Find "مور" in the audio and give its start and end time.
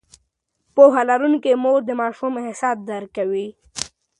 1.63-1.79